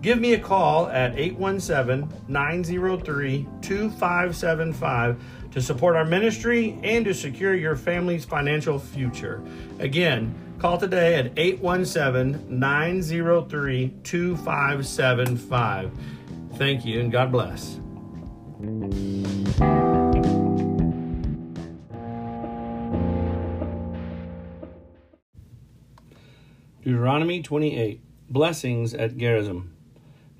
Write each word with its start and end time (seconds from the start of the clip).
Give 0.00 0.20
me 0.20 0.34
a 0.34 0.38
call 0.38 0.86
at 0.88 1.18
817 1.18 2.08
903 2.28 3.48
2575 3.60 5.20
to 5.50 5.60
support 5.60 5.96
our 5.96 6.04
ministry 6.04 6.78
and 6.84 7.04
to 7.04 7.12
secure 7.12 7.54
your 7.54 7.74
family's 7.74 8.24
financial 8.24 8.78
future. 8.78 9.42
Again, 9.80 10.32
call 10.60 10.78
today 10.78 11.16
at 11.16 11.32
817 11.36 12.60
903 12.60 13.94
2575. 14.04 15.90
Thank 16.54 16.84
you 16.84 17.00
and 17.00 17.10
God 17.10 17.32
bless. 17.32 17.80
Deuteronomy 26.84 27.42
28 27.42 28.00
Blessings 28.30 28.94
at 28.94 29.16
Gerizim. 29.16 29.77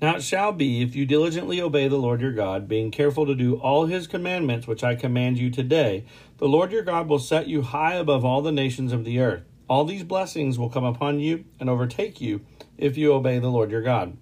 Now 0.01 0.15
it 0.15 0.23
shall 0.23 0.53
be, 0.53 0.81
if 0.81 0.95
you 0.95 1.05
diligently 1.05 1.59
obey 1.59 1.89
the 1.89 1.97
Lord 1.97 2.21
your 2.21 2.31
God, 2.31 2.69
being 2.69 2.89
careful 2.89 3.25
to 3.25 3.35
do 3.35 3.55
all 3.55 3.85
his 3.85 4.07
commandments 4.07 4.65
which 4.65 4.83
I 4.83 4.95
command 4.95 5.37
you 5.37 5.49
today, 5.49 6.05
the 6.37 6.47
Lord 6.47 6.71
your 6.71 6.83
God 6.83 7.09
will 7.09 7.19
set 7.19 7.47
you 7.47 7.63
high 7.63 7.95
above 7.95 8.23
all 8.23 8.41
the 8.41 8.51
nations 8.51 8.93
of 8.93 9.03
the 9.03 9.19
earth. 9.19 9.43
All 9.67 9.83
these 9.83 10.05
blessings 10.05 10.57
will 10.57 10.69
come 10.69 10.85
upon 10.85 11.19
you 11.19 11.43
and 11.59 11.69
overtake 11.69 12.21
you 12.21 12.45
if 12.77 12.97
you 12.97 13.11
obey 13.11 13.39
the 13.39 13.49
Lord 13.49 13.71
your 13.71 13.81
God. 13.81 14.15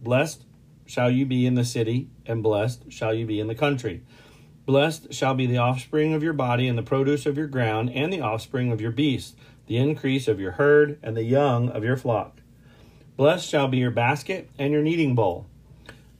Blessed 0.00 0.44
shall 0.86 1.10
you 1.10 1.26
be 1.26 1.44
in 1.44 1.56
the 1.56 1.64
city, 1.64 2.08
and 2.24 2.42
blessed 2.42 2.90
shall 2.90 3.12
you 3.12 3.26
be 3.26 3.38
in 3.38 3.48
the 3.48 3.54
country. 3.54 4.02
Blessed 4.64 5.12
shall 5.12 5.34
be 5.34 5.44
the 5.44 5.58
offspring 5.58 6.14
of 6.14 6.22
your 6.22 6.32
body, 6.32 6.66
and 6.66 6.78
the 6.78 6.82
produce 6.82 7.26
of 7.26 7.36
your 7.36 7.46
ground, 7.46 7.90
and 7.92 8.10
the 8.10 8.22
offspring 8.22 8.72
of 8.72 8.80
your 8.80 8.92
beasts, 8.92 9.36
the 9.66 9.76
increase 9.76 10.26
of 10.26 10.40
your 10.40 10.52
herd, 10.52 10.98
and 11.02 11.14
the 11.14 11.22
young 11.22 11.68
of 11.68 11.84
your 11.84 11.98
flock. 11.98 12.37
Blessed 13.18 13.48
shall 13.48 13.66
be 13.66 13.78
your 13.78 13.90
basket 13.90 14.48
and 14.60 14.72
your 14.72 14.80
kneading 14.80 15.16
bowl. 15.16 15.44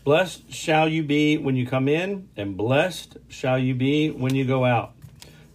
Blessed 0.03 0.53
shall 0.53 0.88
you 0.88 1.04
be 1.04 1.38
when 1.38 1.54
you 1.54 1.64
come 1.64 1.86
in, 1.86 2.28
and 2.36 2.56
blessed 2.56 3.19
shall 3.28 3.56
you 3.56 3.72
be 3.72 4.10
when 4.10 4.34
you 4.34 4.44
go 4.44 4.64
out. 4.64 4.94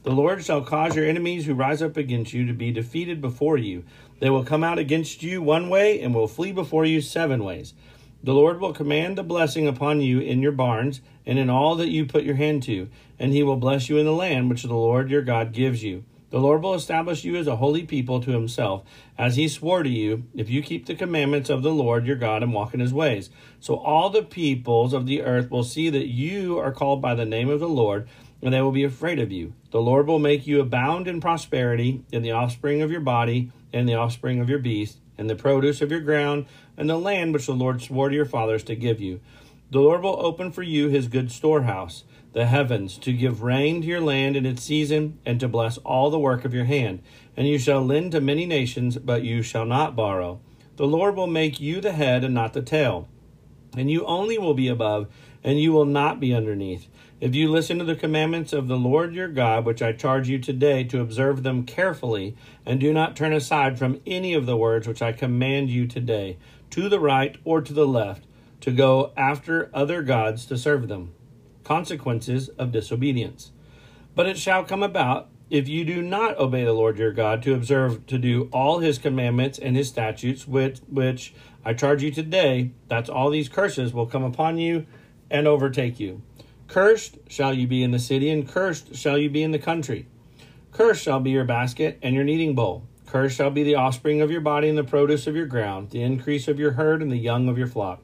The 0.03 0.11
Lord 0.11 0.45
shall 0.45 0.61
cause 0.61 0.95
your 0.95 1.03
enemies 1.03 1.45
who 1.45 1.53
rise 1.53 1.81
up 1.81 1.97
against 1.97 2.31
you 2.31 2.47
to 2.47 2.53
be 2.53 2.71
defeated 2.71 3.19
before 3.19 3.57
you. 3.57 3.83
They 4.21 4.29
will 4.29 4.45
come 4.45 4.63
out 4.63 4.79
against 4.79 5.21
you 5.21 5.41
one 5.41 5.67
way 5.67 5.99
and 5.99 6.15
will 6.15 6.29
flee 6.29 6.53
before 6.53 6.85
you 6.85 7.01
seven 7.01 7.43
ways. 7.43 7.73
The 8.23 8.33
Lord 8.33 8.61
will 8.61 8.71
command 8.71 9.17
the 9.17 9.23
blessing 9.23 9.67
upon 9.67 9.99
you 9.99 10.21
in 10.21 10.41
your 10.41 10.53
barns 10.53 11.01
and 11.25 11.37
in 11.37 11.49
all 11.49 11.75
that 11.75 11.89
you 11.89 12.05
put 12.05 12.23
your 12.23 12.35
hand 12.35 12.63
to, 12.63 12.87
and 13.19 13.33
he 13.33 13.43
will 13.43 13.57
bless 13.57 13.89
you 13.89 13.97
in 13.97 14.05
the 14.05 14.13
land 14.13 14.49
which 14.49 14.63
the 14.63 14.73
Lord 14.73 15.11
your 15.11 15.21
God 15.21 15.51
gives 15.51 15.83
you. 15.83 16.05
The 16.33 16.39
Lord 16.39 16.63
will 16.63 16.73
establish 16.73 17.23
you 17.23 17.35
as 17.35 17.45
a 17.45 17.57
holy 17.57 17.83
people 17.83 18.19
to 18.19 18.31
himself, 18.31 18.81
as 19.19 19.35
he 19.35 19.47
swore 19.47 19.83
to 19.83 19.89
you, 19.89 20.23
if 20.33 20.49
you 20.49 20.63
keep 20.63 20.88
the 20.88 20.95
commandments 20.95 21.47
of 21.47 21.61
the 21.61 21.71
Lord 21.71 22.07
your 22.07 22.16
God 22.16 22.41
and 22.41 22.51
walk 22.51 22.73
in 22.73 22.79
his 22.79 22.91
ways. 22.91 23.29
So 23.59 23.75
all 23.75 24.09
the 24.09 24.23
peoples 24.23 24.93
of 24.93 25.05
the 25.05 25.22
earth 25.22 25.51
will 25.51 25.63
see 25.63 25.91
that 25.91 26.07
you 26.07 26.57
are 26.57 26.72
called 26.72 27.03
by 27.03 27.13
the 27.13 27.23
name 27.23 27.49
of 27.49 27.59
the 27.59 27.69
Lord, 27.69 28.07
and 28.41 28.51
they 28.51 28.61
will 28.61 28.72
be 28.72 28.83
afraid 28.83 29.19
of 29.19 29.31
you. 29.31 29.53
The 29.69 29.79
Lord 29.79 30.07
will 30.07 30.17
make 30.17 30.47
you 30.47 30.59
abound 30.59 31.07
in 31.07 31.22
prosperity, 31.22 32.01
in 32.11 32.23
the 32.23 32.31
offspring 32.31 32.81
of 32.81 32.89
your 32.89 32.99
body, 32.99 33.51
and 33.72 33.88
the 33.88 33.93
offspring 33.93 34.39
of 34.39 34.49
your 34.49 34.57
beast, 34.57 34.97
and 35.19 35.29
the 35.29 35.35
produce 35.35 35.83
of 35.83 35.91
your 35.91 35.99
ground, 35.99 36.47
and 36.75 36.89
the 36.89 36.97
land 36.97 37.33
which 37.33 37.45
the 37.45 37.53
Lord 37.53 37.79
swore 37.83 38.09
to 38.09 38.16
your 38.16 38.25
fathers 38.25 38.63
to 38.63 38.75
give 38.75 38.99
you. 38.99 39.19
The 39.69 39.81
Lord 39.81 40.01
will 40.01 40.25
open 40.25 40.51
for 40.51 40.63
you 40.63 40.88
his 40.88 41.07
good 41.07 41.31
storehouse 41.31 42.05
the 42.33 42.47
heavens, 42.47 42.97
to 42.97 43.13
give 43.13 43.44
rain 43.44 43.81
to 43.81 43.88
your 43.88 44.01
land 44.01 44.35
in 44.35 44.45
its 44.45 44.63
season, 44.63 45.19
and 45.25 45.39
to 45.39 45.47
bless 45.47 45.77
all 45.79 46.09
the 46.09 46.19
work 46.19 46.44
of 46.44 46.53
your 46.53 46.66
hand. 46.66 47.01
And 47.38 47.47
you 47.47 47.57
shall 47.57 47.85
lend 47.85 48.11
to 48.11 48.21
many 48.21 48.45
nations, 48.45 48.97
but 48.97 49.23
you 49.23 49.41
shall 49.44 49.66
not 49.66 49.95
borrow. 49.95 50.39
The 50.75 50.88
Lord 50.88 51.16
will 51.16 51.27
make 51.27 51.59
you 51.59 51.79
the 51.79 51.91
head 51.91 52.23
and 52.23 52.33
not 52.33 52.53
the 52.53 52.63
tail. 52.63 53.07
And 53.77 53.89
you 53.89 54.05
only 54.05 54.39
will 54.39 54.55
be 54.55 54.67
above, 54.67 55.07
and 55.43 55.59
you 55.59 55.72
will 55.72 55.85
not 55.85 56.19
be 56.19 56.33
underneath. 56.33 56.88
If 57.22 57.35
you 57.35 57.49
listen 57.49 57.77
to 57.77 57.85
the 57.85 57.95
commandments 57.95 58.51
of 58.51 58.67
the 58.67 58.77
Lord 58.77 59.13
your 59.13 59.27
God, 59.27 59.63
which 59.63 59.81
I 59.81 59.93
charge 59.93 60.27
you 60.27 60.39
today 60.39 60.83
to 60.85 61.01
observe 61.01 61.43
them 61.43 61.66
carefully, 61.66 62.35
and 62.66 62.79
do 62.79 62.91
not 62.91 63.16
turn 63.16 63.31
aside 63.31 63.77
from 63.77 64.01
any 64.07 64.33
of 64.33 64.47
the 64.47 64.57
words 64.57 64.88
which 64.88 65.01
I 65.01 65.11
command 65.11 65.69
you 65.69 65.85
today, 65.85 66.38
to 66.72 66.89
the 66.89 66.99
right 66.99 67.38
or 67.45 67.61
to 67.61 67.73
the 67.73 67.88
left, 67.88 68.25
to 68.61 68.72
go 68.72 69.13
after 69.16 69.69
other 69.73 70.01
gods 70.01 70.45
to 70.47 70.57
serve 70.57 70.88
them 70.88 71.13
consequences 71.63 72.50
of 72.50 72.72
disobedience. 72.72 73.51
But 74.16 74.28
it 74.28 74.38
shall 74.38 74.63
come 74.63 74.84
about, 74.84 75.29
if 75.50 75.68
you 75.68 75.85
do 75.85 76.01
not 76.01 76.38
obey 76.38 76.63
the 76.63 76.74
Lord 76.74 76.97
your 76.97 77.12
God, 77.12 77.41
to 77.44 77.53
observe 77.53 78.06
to 78.07 78.18
do 78.18 78.50
all 78.51 78.79
his 78.79 78.97
commandments 78.97 79.59
and 79.59 79.75
his 79.75 79.88
statutes, 79.90 80.47
which, 80.47 80.79
which 80.90 81.34
I 81.66 81.73
charge 81.73 82.03
you 82.03 82.12
today, 82.12 82.72
that 82.88 83.09
all 83.09 83.29
these 83.29 83.50
curses 83.50 83.94
will 83.94 84.06
come 84.06 84.23
upon 84.23 84.57
you 84.57 84.85
and 85.29 85.47
overtake 85.47 86.00
you. 86.00 86.22
Cursed 86.68 87.18
shall 87.28 87.53
you 87.53 87.68
be 87.68 87.84
in 87.84 87.91
the 87.91 87.99
city, 87.99 88.29
and 88.29 88.47
cursed 88.47 88.96
shall 88.96 89.17
you 89.17 89.29
be 89.29 89.43
in 89.43 89.52
the 89.52 89.59
country. 89.59 90.08
Cursed 90.72 91.03
shall 91.03 91.20
be 91.20 91.32
your 91.32 91.43
basket 91.43 91.99
and 92.02 92.16
your 92.16 92.23
kneading 92.23 92.55
bowl. 92.55 92.87
Cursed 93.05 93.37
shall 93.37 93.52
be 93.52 93.64
the 93.64 93.76
offspring 93.76 94.22
of 94.22 94.32
your 94.32 94.41
body 94.41 94.70
and 94.70 94.78
the 94.78 94.84
produce 94.84 95.28
of 95.28 95.35
your 95.35 95.46
ground, 95.46 95.91
the 95.91 96.02
increase 96.02 96.47
of 96.47 96.59
your 96.59 96.72
herd 96.72 97.02
and 97.02 97.11
the 97.11 97.17
young 97.17 97.47
of 97.47 97.59
your 97.59 97.67
flock. 97.67 98.02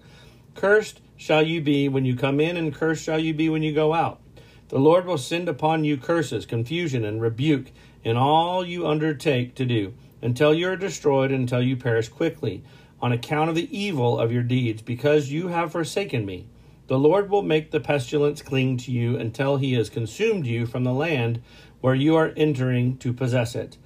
Cursed 0.53 1.01
shall 1.19 1.43
you 1.43 1.59
be 1.59 1.89
when 1.89 2.05
you 2.05 2.15
come 2.15 2.39
in, 2.39 2.55
and 2.55 2.73
cursed 2.73 3.03
shall 3.03 3.19
you 3.19 3.33
be 3.33 3.49
when 3.49 3.61
you 3.61 3.73
go 3.73 3.93
out. 3.93 4.21
The 4.69 4.79
Lord 4.79 5.05
will 5.05 5.17
send 5.17 5.49
upon 5.49 5.83
you 5.83 5.97
curses, 5.97 6.45
confusion, 6.45 7.03
and 7.03 7.21
rebuke 7.21 7.71
in 8.05 8.15
all 8.15 8.65
you 8.65 8.87
undertake 8.87 9.53
to 9.55 9.65
do, 9.65 9.93
until 10.21 10.53
you 10.53 10.69
are 10.69 10.77
destroyed, 10.77 11.31
until 11.31 11.61
you 11.61 11.75
perish 11.75 12.07
quickly, 12.07 12.63
on 13.01 13.11
account 13.11 13.49
of 13.49 13.55
the 13.55 13.77
evil 13.77 14.17
of 14.17 14.31
your 14.31 14.43
deeds, 14.43 14.81
because 14.81 15.29
you 15.29 15.49
have 15.49 15.73
forsaken 15.73 16.25
me. 16.25 16.47
The 16.87 16.97
Lord 16.97 17.29
will 17.29 17.43
make 17.43 17.71
the 17.71 17.81
pestilence 17.81 18.41
cling 18.41 18.77
to 18.77 18.91
you 18.91 19.17
until 19.17 19.57
he 19.57 19.73
has 19.73 19.89
consumed 19.89 20.47
you 20.47 20.65
from 20.65 20.85
the 20.85 20.93
land 20.93 21.41
where 21.81 21.95
you 21.95 22.15
are 22.15 22.33
entering 22.37 22.97
to 22.99 23.11
possess 23.11 23.55
it. 23.55 23.77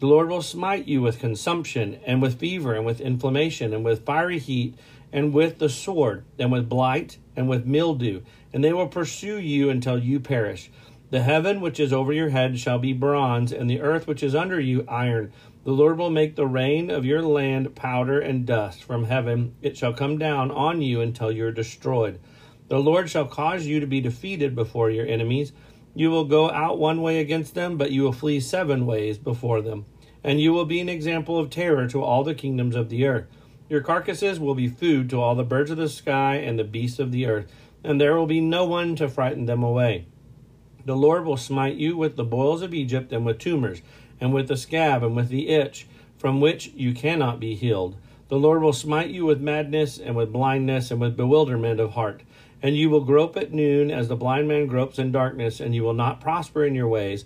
The 0.00 0.06
Lord 0.06 0.28
will 0.28 0.42
smite 0.42 0.88
you 0.88 1.02
with 1.02 1.20
consumption, 1.20 2.00
and 2.04 2.20
with 2.20 2.40
fever, 2.40 2.74
and 2.74 2.84
with 2.84 3.00
inflammation, 3.00 3.72
and 3.72 3.84
with 3.84 4.04
fiery 4.04 4.40
heat 4.40 4.74
and 5.12 5.32
with 5.32 5.58
the 5.58 5.68
sword, 5.68 6.24
and 6.38 6.52
with 6.52 6.68
blight, 6.68 7.18
and 7.36 7.48
with 7.48 7.66
mildew, 7.66 8.22
and 8.52 8.62
they 8.62 8.72
will 8.72 8.88
pursue 8.88 9.38
you 9.38 9.70
until 9.70 9.98
you 9.98 10.20
perish. 10.20 10.70
The 11.10 11.22
heaven 11.22 11.60
which 11.60 11.80
is 11.80 11.92
over 11.92 12.12
your 12.12 12.28
head 12.28 12.58
shall 12.58 12.78
be 12.78 12.92
bronze, 12.92 13.52
and 13.52 13.68
the 13.68 13.80
earth 13.80 14.06
which 14.06 14.22
is 14.22 14.34
under 14.34 14.60
you 14.60 14.84
iron. 14.86 15.32
The 15.64 15.72
Lord 15.72 15.98
will 15.98 16.10
make 16.10 16.36
the 16.36 16.46
rain 16.46 16.88
of 16.88 17.04
your 17.04 17.22
land 17.22 17.74
powder 17.74 18.20
and 18.20 18.46
dust 18.46 18.84
from 18.84 19.04
heaven. 19.04 19.54
It 19.60 19.76
shall 19.76 19.92
come 19.92 20.18
down 20.18 20.50
on 20.50 20.82
you 20.82 21.00
until 21.00 21.32
you 21.32 21.46
are 21.46 21.52
destroyed. 21.52 22.20
The 22.68 22.78
Lord 22.78 23.10
shall 23.10 23.26
cause 23.26 23.66
you 23.66 23.80
to 23.80 23.86
be 23.86 24.00
defeated 24.00 24.54
before 24.54 24.90
your 24.90 25.06
enemies. 25.06 25.52
You 25.94 26.10
will 26.10 26.24
go 26.24 26.48
out 26.50 26.78
one 26.78 27.02
way 27.02 27.18
against 27.18 27.54
them, 27.54 27.76
but 27.76 27.90
you 27.90 28.04
will 28.04 28.12
flee 28.12 28.38
seven 28.38 28.86
ways 28.86 29.18
before 29.18 29.60
them. 29.60 29.86
And 30.22 30.40
you 30.40 30.52
will 30.52 30.64
be 30.64 30.78
an 30.78 30.88
example 30.88 31.38
of 31.38 31.50
terror 31.50 31.88
to 31.88 32.02
all 32.02 32.22
the 32.22 32.34
kingdoms 32.34 32.76
of 32.76 32.88
the 32.88 33.06
earth. 33.06 33.26
Your 33.70 33.82
carcasses 33.82 34.40
will 34.40 34.56
be 34.56 34.66
food 34.66 35.08
to 35.10 35.20
all 35.20 35.36
the 35.36 35.44
birds 35.44 35.70
of 35.70 35.76
the 35.76 35.88
sky 35.88 36.34
and 36.38 36.58
the 36.58 36.64
beasts 36.64 36.98
of 36.98 37.12
the 37.12 37.26
earth, 37.26 37.46
and 37.84 38.00
there 38.00 38.16
will 38.16 38.26
be 38.26 38.40
no 38.40 38.64
one 38.64 38.96
to 38.96 39.08
frighten 39.08 39.46
them 39.46 39.62
away. 39.62 40.06
The 40.84 40.96
Lord 40.96 41.24
will 41.24 41.36
smite 41.36 41.76
you 41.76 41.96
with 41.96 42.16
the 42.16 42.24
boils 42.24 42.62
of 42.62 42.74
Egypt, 42.74 43.12
and 43.12 43.24
with 43.24 43.38
tumors, 43.38 43.80
and 44.20 44.34
with 44.34 44.48
the 44.48 44.56
scab, 44.56 45.04
and 45.04 45.14
with 45.14 45.28
the 45.28 45.50
itch, 45.50 45.86
from 46.18 46.40
which 46.40 46.72
you 46.74 46.92
cannot 46.92 47.38
be 47.38 47.54
healed. 47.54 47.94
The 48.26 48.40
Lord 48.40 48.60
will 48.60 48.72
smite 48.72 49.10
you 49.10 49.24
with 49.24 49.40
madness, 49.40 49.98
and 50.00 50.16
with 50.16 50.32
blindness, 50.32 50.90
and 50.90 51.00
with 51.00 51.16
bewilderment 51.16 51.78
of 51.78 51.92
heart. 51.92 52.22
And 52.60 52.76
you 52.76 52.90
will 52.90 53.04
grope 53.04 53.36
at 53.36 53.52
noon 53.52 53.92
as 53.92 54.08
the 54.08 54.16
blind 54.16 54.48
man 54.48 54.66
gropes 54.66 54.98
in 54.98 55.12
darkness, 55.12 55.60
and 55.60 55.76
you 55.76 55.84
will 55.84 55.94
not 55.94 56.20
prosper 56.20 56.64
in 56.64 56.74
your 56.74 56.88
ways. 56.88 57.24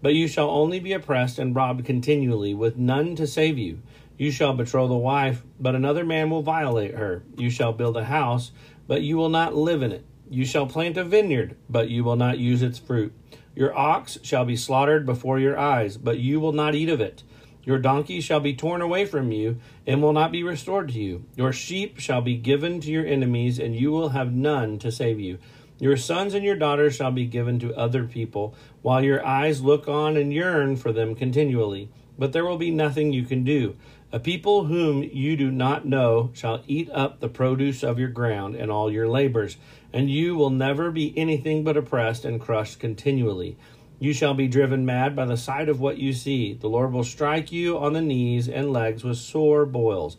But 0.00 0.14
you 0.14 0.26
shall 0.26 0.48
only 0.48 0.80
be 0.80 0.94
oppressed 0.94 1.38
and 1.38 1.54
robbed 1.54 1.84
continually, 1.84 2.54
with 2.54 2.78
none 2.78 3.14
to 3.16 3.26
save 3.26 3.58
you. 3.58 3.82
You 4.18 4.30
shall 4.30 4.52
betroth 4.54 4.90
a 4.90 4.96
wife, 4.96 5.42
but 5.58 5.74
another 5.74 6.04
man 6.04 6.30
will 6.30 6.42
violate 6.42 6.94
her. 6.94 7.24
You 7.36 7.50
shall 7.50 7.72
build 7.72 7.96
a 7.96 8.04
house, 8.04 8.52
but 8.86 9.02
you 9.02 9.16
will 9.16 9.28
not 9.28 9.54
live 9.54 9.82
in 9.82 9.92
it. 9.92 10.04
You 10.30 10.44
shall 10.44 10.66
plant 10.66 10.96
a 10.96 11.04
vineyard, 11.04 11.56
but 11.68 11.88
you 11.88 12.04
will 12.04 12.16
not 12.16 12.38
use 12.38 12.62
its 12.62 12.78
fruit. 12.78 13.12
Your 13.54 13.76
ox 13.76 14.18
shall 14.22 14.44
be 14.44 14.56
slaughtered 14.56 15.04
before 15.04 15.38
your 15.38 15.58
eyes, 15.58 15.96
but 15.96 16.18
you 16.18 16.40
will 16.40 16.52
not 16.52 16.74
eat 16.74 16.88
of 16.88 17.00
it. 17.00 17.22
Your 17.64 17.78
donkey 17.78 18.20
shall 18.20 18.40
be 18.40 18.54
torn 18.54 18.80
away 18.80 19.04
from 19.04 19.30
you, 19.30 19.58
and 19.86 20.02
will 20.02 20.12
not 20.12 20.32
be 20.32 20.42
restored 20.42 20.88
to 20.88 20.98
you. 20.98 21.24
Your 21.36 21.52
sheep 21.52 21.98
shall 22.00 22.20
be 22.20 22.36
given 22.36 22.80
to 22.80 22.90
your 22.90 23.06
enemies, 23.06 23.58
and 23.58 23.76
you 23.76 23.92
will 23.92 24.10
have 24.10 24.32
none 24.32 24.78
to 24.80 24.90
save 24.90 25.20
you. 25.20 25.38
Your 25.78 25.96
sons 25.96 26.34
and 26.34 26.44
your 26.44 26.56
daughters 26.56 26.94
shall 26.94 27.12
be 27.12 27.26
given 27.26 27.58
to 27.60 27.74
other 27.74 28.04
people, 28.04 28.54
while 28.82 29.02
your 29.02 29.24
eyes 29.24 29.62
look 29.62 29.86
on 29.86 30.16
and 30.16 30.32
yearn 30.32 30.76
for 30.76 30.92
them 30.92 31.14
continually. 31.14 31.88
But 32.18 32.32
there 32.32 32.44
will 32.44 32.58
be 32.58 32.70
nothing 32.70 33.12
you 33.12 33.24
can 33.24 33.44
do. 33.44 33.76
A 34.14 34.20
people 34.20 34.64
whom 34.66 35.02
you 35.02 35.38
do 35.38 35.50
not 35.50 35.86
know 35.86 36.32
shall 36.34 36.62
eat 36.66 36.90
up 36.90 37.20
the 37.20 37.30
produce 37.30 37.82
of 37.82 37.98
your 37.98 38.10
ground 38.10 38.54
and 38.54 38.70
all 38.70 38.92
your 38.92 39.08
labors, 39.08 39.56
and 39.90 40.10
you 40.10 40.36
will 40.36 40.50
never 40.50 40.90
be 40.90 41.16
anything 41.16 41.64
but 41.64 41.78
oppressed 41.78 42.26
and 42.26 42.38
crushed 42.38 42.78
continually. 42.78 43.56
You 43.98 44.12
shall 44.12 44.34
be 44.34 44.48
driven 44.48 44.84
mad 44.84 45.16
by 45.16 45.24
the 45.24 45.38
sight 45.38 45.70
of 45.70 45.80
what 45.80 45.96
you 45.96 46.12
see. 46.12 46.52
The 46.52 46.68
Lord 46.68 46.92
will 46.92 47.04
strike 47.04 47.50
you 47.52 47.78
on 47.78 47.94
the 47.94 48.02
knees 48.02 48.50
and 48.50 48.70
legs 48.70 49.02
with 49.02 49.16
sore 49.16 49.64
boils, 49.64 50.18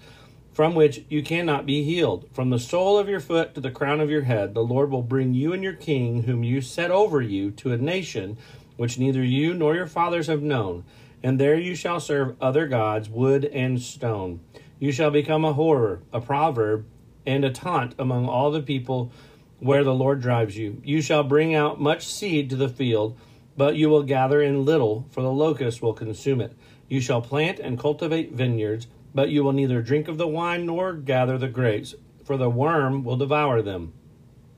from 0.54 0.74
which 0.74 1.06
you 1.08 1.22
cannot 1.22 1.68
be 1.68 1.84
healed. 1.84 2.28
From 2.34 2.50
the 2.50 2.58
sole 2.58 2.98
of 2.98 3.08
your 3.08 3.20
foot 3.20 3.54
to 3.54 3.62
the 3.62 3.70
crown 3.70 4.00
of 4.00 4.10
your 4.10 4.24
head, 4.24 4.56
the 4.56 4.64
Lord 4.64 4.90
will 4.90 5.04
bring 5.04 5.36
you 5.36 5.54
and 5.54 5.62
your 5.62 5.74
king, 5.74 6.24
whom 6.24 6.44
you 6.44 6.62
set 6.62 6.90
over 6.90 7.22
you, 7.22 7.52
to 7.52 7.72
a 7.72 7.78
nation 7.78 8.40
which 8.76 8.98
neither 8.98 9.24
you 9.24 9.54
nor 9.54 9.76
your 9.76 9.86
fathers 9.86 10.26
have 10.26 10.42
known 10.42 10.84
and 11.24 11.40
there 11.40 11.58
you 11.58 11.74
shall 11.74 12.00
serve 12.00 12.36
other 12.42 12.68
gods, 12.68 13.10
wood 13.10 13.46
and 13.46 13.82
stone. 13.82 14.42
You 14.78 14.92
shall 14.92 15.10
become 15.10 15.46
a 15.46 15.54
horror, 15.54 16.02
a 16.12 16.20
proverb, 16.20 16.86
and 17.26 17.46
a 17.46 17.50
taunt 17.50 17.96
among 17.98 18.28
all 18.28 18.52
the 18.52 18.62
people 18.62 19.12
where 19.60 19.86
the 19.86 19.94
Lord 19.94 20.20
drives 20.22 20.58
you. 20.58 20.82
You 20.84 21.02
shall 21.02 21.24
bring 21.24 21.56
out 21.56 21.80
much 21.80 22.06
seed 22.06 22.50
to 22.50 22.58
the 22.58 22.68
field, 22.68 23.18
but 23.56 23.78
you 23.78 23.88
will 23.88 24.04
gather 24.04 24.42
in 24.42 24.66
little, 24.66 25.08
for 25.10 25.22
the 25.22 25.32
locust 25.32 25.82
will 25.82 25.94
consume 25.94 26.42
it. 26.42 26.54
You 26.90 27.00
shall 27.00 27.22
plant 27.22 27.60
and 27.60 27.80
cultivate 27.80 28.34
vineyards, 28.34 28.88
but 29.16 29.30
you 29.30 29.44
will 29.44 29.54
neither 29.54 29.82
drink 29.82 30.10
of 30.10 30.18
the 30.18 30.28
wine 30.28 30.66
nor 30.66 30.94
gather 30.94 31.38
the 31.38 31.48
grapes, 31.48 31.96
for 32.26 32.36
the 32.36 32.50
worm 32.50 33.06
will 33.06 33.16
devour 33.16 33.62
them. 33.62 33.94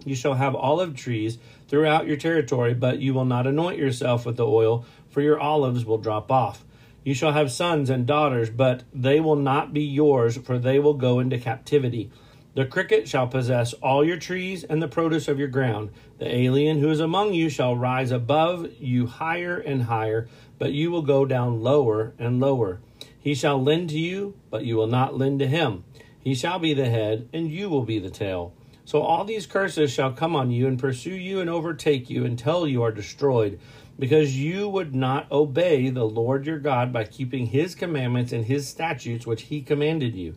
You 0.05 0.15
shall 0.15 0.35
have 0.35 0.55
olive 0.55 0.95
trees 0.95 1.37
throughout 1.67 2.07
your 2.07 2.17
territory, 2.17 2.73
but 2.73 2.99
you 2.99 3.13
will 3.13 3.25
not 3.25 3.47
anoint 3.47 3.77
yourself 3.77 4.25
with 4.25 4.37
the 4.37 4.45
oil, 4.45 4.85
for 5.15 5.21
your 5.21 5.39
olives 5.39 5.85
will 5.85 5.97
drop 5.97 6.29
off. 6.29 6.65
You 7.05 7.13
shall 7.13 7.31
have 7.31 7.49
sons 7.49 7.89
and 7.89 8.05
daughters, 8.05 8.49
but 8.49 8.83
they 8.93 9.21
will 9.21 9.37
not 9.37 9.73
be 9.73 9.83
yours, 9.83 10.35
for 10.35 10.59
they 10.59 10.77
will 10.77 10.95
go 10.95 11.21
into 11.21 11.37
captivity. 11.37 12.11
The 12.53 12.65
cricket 12.65 13.07
shall 13.07 13.25
possess 13.25 13.71
all 13.75 14.03
your 14.03 14.17
trees 14.17 14.65
and 14.65 14.81
the 14.81 14.89
produce 14.89 15.29
of 15.29 15.39
your 15.39 15.47
ground. 15.47 15.91
The 16.17 16.35
alien 16.35 16.79
who 16.79 16.89
is 16.89 16.99
among 16.99 17.33
you 17.33 17.47
shall 17.47 17.77
rise 17.77 18.11
above 18.11 18.67
you 18.77 19.07
higher 19.07 19.57
and 19.57 19.83
higher, 19.83 20.27
but 20.59 20.73
you 20.73 20.91
will 20.91 21.01
go 21.01 21.25
down 21.25 21.61
lower 21.61 22.13
and 22.19 22.41
lower. 22.41 22.81
He 23.17 23.35
shall 23.35 23.63
lend 23.63 23.91
to 23.91 23.97
you, 23.97 24.35
but 24.49 24.65
you 24.65 24.75
will 24.75 24.85
not 24.85 25.17
lend 25.17 25.39
to 25.39 25.47
him. 25.47 25.85
He 26.19 26.35
shall 26.35 26.59
be 26.59 26.73
the 26.73 26.89
head, 26.89 27.29
and 27.31 27.49
you 27.49 27.69
will 27.69 27.83
be 27.83 27.99
the 27.99 28.09
tail. 28.09 28.53
So 28.83 29.01
all 29.01 29.23
these 29.23 29.47
curses 29.47 29.91
shall 29.91 30.11
come 30.11 30.35
on 30.35 30.51
you 30.51 30.67
and 30.67 30.77
pursue 30.77 31.15
you 31.15 31.39
and 31.39 31.49
overtake 31.49 32.07
you 32.09 32.25
until 32.25 32.67
you 32.67 32.83
are 32.83 32.91
destroyed 32.91 33.59
because 33.97 34.37
you 34.37 34.67
would 34.67 34.93
not 34.93 35.31
obey 35.31 35.89
the 35.89 36.03
Lord 36.03 36.45
your 36.45 36.59
God 36.59 36.91
by 36.91 37.05
keeping 37.05 37.47
his 37.47 37.75
commandments 37.75 38.31
and 38.31 38.45
his 38.45 38.67
statutes 38.67 39.25
which 39.25 39.43
he 39.43 39.61
commanded 39.61 40.15
you. 40.15 40.35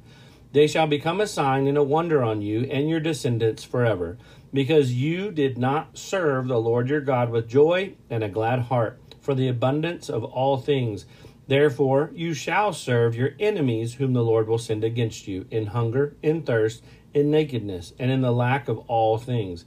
They 0.52 0.66
shall 0.66 0.86
become 0.86 1.20
a 1.20 1.26
sign 1.26 1.66
and 1.66 1.76
a 1.76 1.82
wonder 1.82 2.22
on 2.22 2.40
you 2.40 2.62
and 2.70 2.88
your 2.88 3.00
descendants 3.00 3.64
forever, 3.64 4.16
because 4.52 4.94
you 4.94 5.30
did 5.30 5.58
not 5.58 5.98
serve 5.98 6.48
the 6.48 6.60
Lord 6.60 6.88
your 6.88 7.00
God 7.00 7.30
with 7.30 7.48
joy 7.48 7.94
and 8.08 8.24
a 8.24 8.28
glad 8.28 8.60
heart 8.60 8.98
for 9.20 9.34
the 9.34 9.48
abundance 9.48 10.08
of 10.08 10.24
all 10.24 10.56
things. 10.56 11.04
Therefore, 11.48 12.10
you 12.14 12.34
shall 12.34 12.72
serve 12.72 13.14
your 13.14 13.32
enemies, 13.38 13.94
whom 13.94 14.12
the 14.12 14.22
Lord 14.22 14.48
will 14.48 14.58
send 14.58 14.84
against 14.84 15.26
you, 15.26 15.46
in 15.50 15.66
hunger, 15.66 16.14
in 16.22 16.42
thirst, 16.42 16.82
in 17.12 17.30
nakedness, 17.30 17.92
and 17.98 18.10
in 18.10 18.20
the 18.20 18.32
lack 18.32 18.68
of 18.68 18.78
all 18.80 19.18
things 19.18 19.64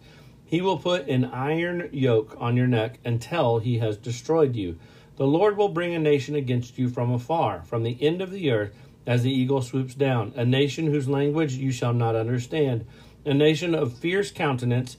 he 0.51 0.59
will 0.59 0.77
put 0.77 1.07
an 1.07 1.23
iron 1.23 1.87
yoke 1.93 2.35
on 2.37 2.57
your 2.57 2.67
neck 2.67 2.99
until 3.05 3.59
he 3.59 3.79
has 3.79 3.95
destroyed 3.95 4.53
you. 4.53 4.77
The 5.15 5.25
Lord 5.25 5.55
will 5.55 5.69
bring 5.69 5.95
a 5.95 5.99
nation 5.99 6.35
against 6.35 6.77
you 6.77 6.89
from 6.89 7.09
afar, 7.09 7.63
from 7.63 7.83
the 7.83 7.97
end 8.01 8.21
of 8.21 8.31
the 8.31 8.51
earth, 8.51 8.75
as 9.07 9.23
the 9.23 9.31
eagle 9.31 9.61
swoops 9.61 9.95
down, 9.95 10.33
a 10.35 10.43
nation 10.43 10.87
whose 10.87 11.07
language 11.07 11.53
you 11.53 11.71
shall 11.71 11.93
not 11.93 12.17
understand, 12.17 12.85
a 13.23 13.33
nation 13.33 13.73
of 13.73 13.97
fierce 13.97 14.29
countenance, 14.29 14.97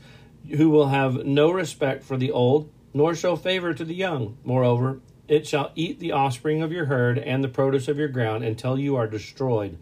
who 0.56 0.70
will 0.70 0.88
have 0.88 1.26
no 1.26 1.50
respect 1.50 2.02
for 2.02 2.16
the 2.16 2.30
old, 2.30 2.72
nor 2.94 3.14
show 3.14 3.36
favor 3.36 3.74
to 3.74 3.84
the 3.84 3.94
young. 3.94 4.38
Moreover, 4.44 5.00
it 5.28 5.46
shall 5.46 5.70
eat 5.74 6.00
the 6.00 6.12
offspring 6.12 6.62
of 6.62 6.72
your 6.72 6.86
herd 6.86 7.18
and 7.18 7.44
the 7.44 7.48
produce 7.48 7.88
of 7.88 7.98
your 7.98 8.08
ground 8.08 8.42
until 8.42 8.78
you 8.78 8.96
are 8.96 9.06
destroyed. 9.06 9.76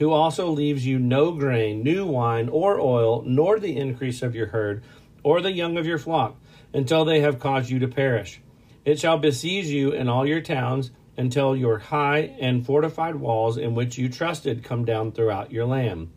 Who 0.00 0.10
also 0.10 0.50
leaves 0.50 0.86
you 0.86 0.98
no 0.98 1.32
grain, 1.32 1.82
new 1.82 2.04
wine, 2.04 2.50
or 2.50 2.78
oil, 2.78 3.22
nor 3.26 3.58
the 3.58 3.78
increase 3.78 4.20
of 4.20 4.34
your 4.34 4.48
herd 4.48 4.82
or 5.24 5.40
the 5.40 5.50
young 5.50 5.76
of 5.76 5.86
your 5.86 5.98
flock, 5.98 6.36
until 6.72 7.04
they 7.04 7.20
have 7.20 7.40
caused 7.40 7.70
you 7.70 7.80
to 7.80 7.88
perish. 7.88 8.40
It 8.84 9.00
shall 9.00 9.18
besiege 9.18 9.66
you 9.66 9.90
in 9.90 10.08
all 10.08 10.26
your 10.26 10.40
towns 10.40 10.92
until 11.16 11.56
your 11.56 11.78
high 11.78 12.34
and 12.40 12.64
fortified 12.64 13.16
walls 13.16 13.56
in 13.56 13.74
which 13.74 13.98
you 13.98 14.08
trusted 14.08 14.62
come 14.62 14.84
down 14.84 15.12
throughout 15.12 15.50
your 15.50 15.64
land. 15.64 16.10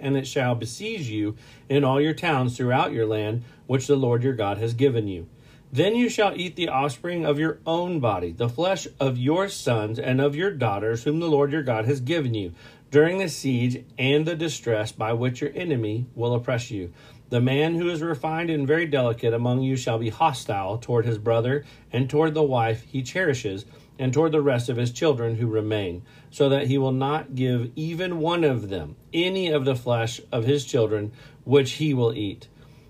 And 0.00 0.16
it 0.16 0.26
shall 0.26 0.54
besiege 0.54 1.08
you 1.08 1.36
in 1.68 1.84
all 1.84 2.00
your 2.00 2.14
towns 2.14 2.56
throughout 2.56 2.92
your 2.92 3.06
land, 3.06 3.44
which 3.66 3.86
the 3.86 3.96
Lord 3.96 4.22
your 4.22 4.32
God 4.34 4.58
has 4.58 4.74
given 4.74 5.06
you. 5.06 5.28
Then 5.70 5.96
you 5.96 6.08
shall 6.08 6.38
eat 6.38 6.56
the 6.56 6.68
offspring 6.68 7.24
of 7.24 7.38
your 7.38 7.58
own 7.66 7.98
body, 7.98 8.32
the 8.32 8.48
flesh 8.48 8.86
of 9.00 9.18
your 9.18 9.48
sons 9.48 9.98
and 9.98 10.20
of 10.20 10.36
your 10.36 10.52
daughters, 10.52 11.02
whom 11.02 11.20
the 11.20 11.28
Lord 11.28 11.52
your 11.52 11.62
God 11.64 11.84
has 11.84 12.00
given 12.00 12.32
you, 12.32 12.52
during 12.90 13.18
the 13.18 13.28
siege 13.28 13.84
and 13.98 14.24
the 14.24 14.36
distress 14.36 14.92
by 14.92 15.12
which 15.12 15.40
your 15.40 15.50
enemy 15.52 16.06
will 16.14 16.32
oppress 16.32 16.70
you. 16.70 16.92
The 17.30 17.40
man 17.40 17.74
who 17.76 17.88
is 17.88 18.02
refined 18.02 18.50
and 18.50 18.66
very 18.66 18.86
delicate 18.86 19.32
among 19.32 19.62
you 19.62 19.76
shall 19.76 19.98
be 19.98 20.10
hostile 20.10 20.78
toward 20.78 21.06
his 21.06 21.18
brother 21.18 21.64
and 21.92 22.08
toward 22.08 22.34
the 22.34 22.42
wife 22.42 22.82
he 22.82 23.02
cherishes 23.02 23.64
and 23.98 24.12
toward 24.12 24.32
the 24.32 24.42
rest 24.42 24.68
of 24.68 24.76
his 24.76 24.90
children 24.90 25.36
who 25.36 25.46
remain, 25.46 26.02
so 26.30 26.48
that 26.48 26.66
he 26.66 26.76
will 26.76 26.92
not 26.92 27.34
give 27.34 27.70
even 27.76 28.18
one 28.18 28.44
of 28.44 28.68
them 28.68 28.96
any 29.12 29.48
of 29.48 29.64
the 29.64 29.76
flesh 29.76 30.20
of 30.32 30.44
his 30.44 30.64
children 30.64 31.12
which 31.44 31.72
he 31.72 31.94
will 31.94 32.12
eat. 32.12 32.48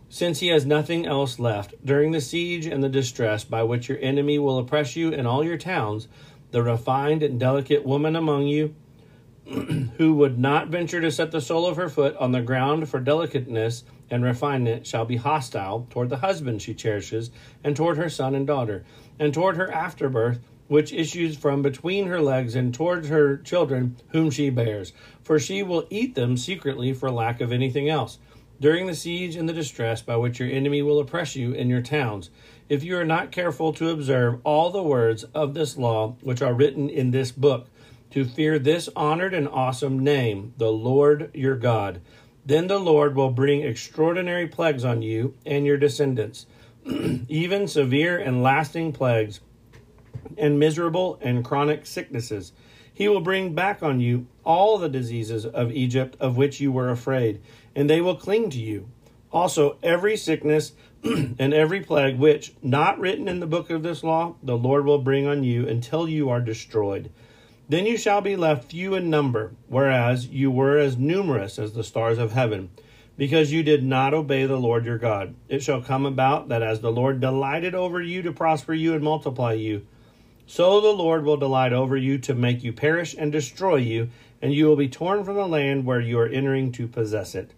Since 0.08 0.40
he 0.40 0.48
has 0.48 0.64
nothing 0.64 1.06
else 1.06 1.38
left 1.38 1.74
during 1.84 2.12
the 2.12 2.20
siege 2.20 2.66
and 2.66 2.82
the 2.82 2.88
distress 2.88 3.44
by 3.44 3.62
which 3.62 3.88
your 3.88 3.98
enemy 4.00 4.38
will 4.38 4.58
oppress 4.58 4.96
you 4.96 5.10
in 5.10 5.26
all 5.26 5.44
your 5.44 5.58
towns, 5.58 6.08
the 6.52 6.62
refined 6.62 7.22
and 7.22 7.38
delicate 7.38 7.84
woman 7.84 8.14
among 8.14 8.46
you, 8.46 8.74
who 9.98 10.14
would 10.14 10.38
not 10.38 10.68
venture 10.68 11.00
to 11.00 11.10
set 11.10 11.32
the 11.32 11.40
sole 11.40 11.66
of 11.66 11.76
her 11.76 11.88
foot 11.88 12.16
on 12.16 12.32
the 12.32 12.40
ground 12.40 12.88
for 12.88 13.00
delicateness, 13.00 13.84
and 14.10 14.22
refinement 14.24 14.86
shall 14.86 15.04
be 15.04 15.16
hostile 15.16 15.86
toward 15.90 16.10
the 16.10 16.18
husband 16.18 16.62
she 16.62 16.74
cherishes, 16.74 17.30
and 17.62 17.74
toward 17.76 17.96
her 17.96 18.08
son 18.08 18.34
and 18.34 18.46
daughter, 18.46 18.84
and 19.18 19.32
toward 19.32 19.56
her 19.56 19.70
afterbirth, 19.72 20.40
which 20.66 20.92
issues 20.92 21.36
from 21.36 21.62
between 21.62 22.06
her 22.06 22.20
legs, 22.20 22.54
and 22.54 22.72
toward 22.72 23.06
her 23.06 23.36
children 23.36 23.96
whom 24.08 24.30
she 24.30 24.48
bears. 24.50 24.92
For 25.22 25.38
she 25.38 25.62
will 25.62 25.86
eat 25.90 26.14
them 26.14 26.36
secretly 26.36 26.92
for 26.92 27.10
lack 27.10 27.40
of 27.40 27.52
anything 27.52 27.88
else. 27.88 28.18
during 28.60 28.86
the 28.86 28.94
siege 28.94 29.36
and 29.36 29.48
the 29.48 29.52
distress 29.52 30.00
by 30.02 30.16
which 30.16 30.38
your 30.38 30.48
enemy 30.48 30.82
will 30.82 31.00
oppress 31.00 31.36
you 31.36 31.52
in 31.52 31.68
your 31.68 31.82
towns, 31.82 32.30
if 32.68 32.82
you 32.82 32.96
are 32.96 33.04
not 33.04 33.30
careful 33.32 33.72
to 33.74 33.90
observe 33.90 34.40
all 34.44 34.70
the 34.70 34.82
words 34.82 35.24
of 35.34 35.54
this 35.54 35.76
law 35.76 36.16
which 36.22 36.40
are 36.40 36.54
written 36.54 36.88
in 36.88 37.10
this 37.10 37.30
book, 37.30 37.68
to 38.10 38.24
fear 38.24 38.58
this 38.58 38.88
honored 38.94 39.34
and 39.34 39.48
awesome 39.48 39.98
name, 39.98 40.54
the 40.56 40.70
Lord 40.70 41.30
your 41.34 41.56
God. 41.56 42.00
Then 42.46 42.66
the 42.66 42.78
Lord 42.78 43.16
will 43.16 43.30
bring 43.30 43.62
extraordinary 43.62 44.46
plagues 44.46 44.84
on 44.84 45.00
you 45.00 45.34
and 45.46 45.64
your 45.64 45.78
descendants, 45.78 46.46
even 47.28 47.66
severe 47.66 48.18
and 48.18 48.42
lasting 48.42 48.92
plagues, 48.92 49.40
and 50.36 50.58
miserable 50.58 51.18
and 51.22 51.44
chronic 51.44 51.86
sicknesses. 51.86 52.52
He 52.92 53.08
will 53.08 53.20
bring 53.20 53.54
back 53.54 53.82
on 53.82 54.00
you 54.00 54.26
all 54.44 54.78
the 54.78 54.88
diseases 54.88 55.46
of 55.46 55.72
Egypt 55.72 56.16
of 56.20 56.36
which 56.36 56.60
you 56.60 56.70
were 56.70 56.90
afraid, 56.90 57.40
and 57.74 57.88
they 57.88 58.00
will 58.00 58.16
cling 58.16 58.50
to 58.50 58.58
you. 58.58 58.88
Also, 59.32 59.78
every 59.82 60.16
sickness 60.16 60.72
and 61.02 61.52
every 61.52 61.80
plague 61.80 62.18
which, 62.18 62.54
not 62.62 63.00
written 63.00 63.26
in 63.26 63.40
the 63.40 63.46
book 63.46 63.70
of 63.70 63.82
this 63.82 64.04
law, 64.04 64.36
the 64.42 64.56
Lord 64.56 64.84
will 64.84 64.98
bring 64.98 65.26
on 65.26 65.42
you 65.42 65.66
until 65.66 66.08
you 66.08 66.30
are 66.30 66.40
destroyed. 66.40 67.10
Then 67.66 67.86
you 67.86 67.96
shall 67.96 68.20
be 68.20 68.36
left 68.36 68.70
few 68.70 68.94
in 68.94 69.08
number, 69.08 69.52
whereas 69.68 70.26
you 70.26 70.50
were 70.50 70.78
as 70.78 70.98
numerous 70.98 71.58
as 71.58 71.72
the 71.72 71.82
stars 71.82 72.18
of 72.18 72.32
heaven, 72.32 72.68
because 73.16 73.52
you 73.52 73.62
did 73.62 73.82
not 73.82 74.12
obey 74.12 74.44
the 74.44 74.58
Lord 74.58 74.84
your 74.84 74.98
God. 74.98 75.34
It 75.48 75.62
shall 75.62 75.80
come 75.80 76.04
about 76.04 76.48
that 76.48 76.62
as 76.62 76.80
the 76.80 76.92
Lord 76.92 77.20
delighted 77.20 77.74
over 77.74 78.02
you 78.02 78.20
to 78.20 78.32
prosper 78.32 78.74
you 78.74 78.92
and 78.92 79.02
multiply 79.02 79.54
you, 79.54 79.86
so 80.46 80.78
the 80.78 80.92
Lord 80.92 81.24
will 81.24 81.38
delight 81.38 81.72
over 81.72 81.96
you 81.96 82.18
to 82.18 82.34
make 82.34 82.62
you 82.62 82.70
perish 82.70 83.14
and 83.16 83.32
destroy 83.32 83.76
you, 83.76 84.10
and 84.42 84.52
you 84.52 84.66
will 84.66 84.76
be 84.76 84.88
torn 84.88 85.24
from 85.24 85.36
the 85.36 85.48
land 85.48 85.86
where 85.86 86.00
you 86.00 86.18
are 86.18 86.28
entering 86.28 86.70
to 86.72 86.86
possess 86.86 87.34
it. 87.34 87.52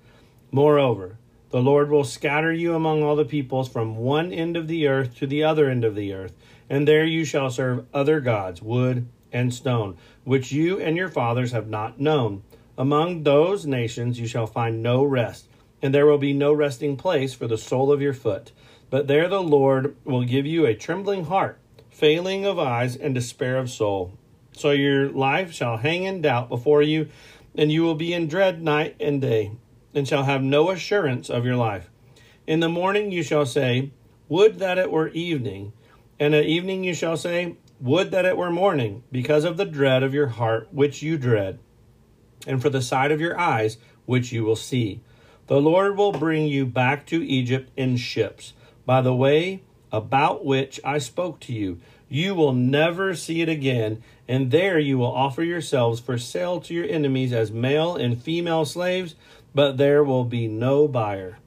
Moreover, 0.53 1.19
the 1.51 1.61
Lord 1.61 1.91
will 1.91 2.05
scatter 2.05 2.53
you 2.53 2.75
among 2.75 3.03
all 3.03 3.17
the 3.17 3.25
peoples 3.25 3.69
from 3.69 3.97
one 3.97 4.33
end 4.33 4.57
of 4.57 4.69
the 4.69 4.87
earth 4.87 5.17
to 5.17 5.27
the 5.27 5.43
other 5.43 5.69
end 5.69 5.85
of 5.85 5.97
the 5.97 6.13
earth, 6.13 6.33
and 6.71 6.87
there 6.87 7.05
you 7.05 7.25
shall 7.25 7.51
serve 7.51 7.87
other 7.93 8.21
gods, 8.21 8.63
wood 8.63 9.09
and 9.37 9.53
stone, 9.53 9.99
which 10.25 10.51
you 10.51 10.81
and 10.81 10.97
your 10.97 11.11
fathers 11.11 11.53
have 11.53 11.69
not 11.69 12.01
known. 12.01 12.43
Among 12.79 13.23
those 13.23 13.67
nations 13.67 14.19
you 14.19 14.27
shall 14.27 14.47
find 14.47 14.83
no 14.83 15.05
rest, 15.05 15.47
and 15.83 15.95
there 15.95 16.07
will 16.07 16.19
be 16.19 16.33
no 16.33 16.55
resting 16.55 16.97
place 16.97 17.35
for 17.35 17.47
the 17.47 17.59
sole 17.59 17.93
of 17.93 18.01
your 18.01 18.15
foot. 18.15 18.53
But 18.89 19.09
there 19.09 19.29
the 19.29 19.43
Lord 19.43 19.95
will 20.05 20.25
give 20.25 20.47
you 20.47 20.65
a 20.65 20.75
trembling 20.75 21.27
heart, 21.27 21.59
failing 21.91 22.47
of 22.47 22.59
eyes, 22.59 22.97
and 22.97 23.15
despair 23.15 23.59
of 23.59 23.71
soul. 23.71 24.17
So 24.53 24.71
your 24.71 25.11
life 25.11 25.53
shall 25.53 25.77
hang 25.77 26.05
in 26.05 26.23
doubt 26.23 26.49
before 26.49 26.81
you, 26.81 27.09
and 27.55 27.71
you 27.71 27.83
will 27.83 27.95
be 27.95 28.15
in 28.15 28.29
dread 28.29 28.63
night 28.63 28.97
and 28.99 29.21
day, 29.21 29.53
and 29.95 30.09
shall 30.09 30.25
have 30.25 30.43
no 30.43 30.71
assurance 30.71 31.29
of 31.29 31.45
your 31.45 31.57
life. 31.57 31.91
In 32.47 32.61
the 32.61 32.71
morning 32.71 33.13
you 33.13 33.23
shall 33.23 33.45
say, 33.45 33.91
Would 34.31 34.61
that 34.61 34.79
it 34.79 34.91
were 34.91 35.09
evening, 35.09 35.75
and 36.19 36.35
at 36.35 36.47
evening 36.47 36.85
you 36.85 36.95
shall 36.95 37.19
say, 37.19 37.57
would 37.81 38.11
that 38.11 38.25
it 38.25 38.37
were 38.37 38.51
morning, 38.51 39.03
because 39.13 39.45
of 39.45 39.57
the 39.57 39.65
dread 39.65 40.03
of 40.03 40.15
your 40.15 40.29
heart 40.29 40.69
which 40.73 41.03
you 41.03 41.19
dread, 41.19 41.59
and 42.47 42.63
for 42.63 42.71
the 42.71 42.83
sight 42.83 43.13
of 43.13 43.21
your 43.21 43.39
eyes 43.39 43.77
which 44.07 44.33
you 44.33 44.45
will 44.45 44.57
see. 44.57 45.01
The 45.47 45.61
Lord 45.61 45.97
will 45.97 46.13
bring 46.13 46.47
you 46.47 46.67
back 46.67 47.07
to 47.07 47.27
Egypt 47.27 47.71
in 47.77 47.97
ships, 47.97 48.53
by 48.85 49.01
the 49.01 49.15
way 49.15 49.63
about 49.93 50.45
which 50.45 50.81
I 50.85 50.99
spoke 50.99 51.41
to 51.41 51.53
you. 51.53 51.81
You 52.09 52.35
will 52.35 52.53
never 52.53 53.15
see 53.15 53.43
it 53.43 53.49
again, 53.49 54.03
and 54.29 54.51
there 54.51 54.79
you 54.79 54.99
will 54.99 55.13
offer 55.13 55.43
yourselves 55.43 56.01
for 56.01 56.19
sale 56.19 56.61
to 56.63 56.75
your 56.75 56.87
enemies 56.87 57.33
as 57.33 57.51
male 57.51 57.97
and 57.97 58.21
female 58.21 58.65
slaves, 58.65 59.15
but 59.55 59.77
there 59.77 60.05
will 60.05 60.25
be 60.25 60.49
no 60.49 60.87
buyer. 60.89 61.39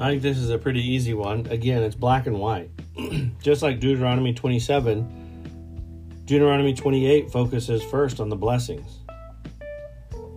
I 0.00 0.10
think 0.10 0.22
this 0.22 0.38
is 0.38 0.50
a 0.50 0.58
pretty 0.58 0.80
easy 0.80 1.12
one. 1.12 1.46
Again, 1.50 1.82
it's 1.82 1.96
black 1.96 2.26
and 2.26 2.38
white. 2.38 2.70
Just 3.42 3.62
like 3.62 3.80
Deuteronomy 3.80 4.32
27, 4.32 6.22
Deuteronomy 6.24 6.72
28 6.72 7.30
focuses 7.32 7.82
first 7.82 8.20
on 8.20 8.28
the 8.28 8.36
blessings. 8.36 8.98